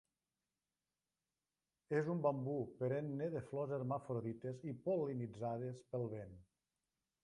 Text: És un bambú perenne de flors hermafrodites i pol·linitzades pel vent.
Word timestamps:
És 1.99 2.09
un 2.15 2.23
bambú 2.27 2.57
perenne 2.81 3.29
de 3.37 3.45
flors 3.53 3.77
hermafrodites 3.79 4.67
i 4.73 4.77
pol·linitzades 4.89 5.89
pel 5.95 6.13
vent. 6.17 6.39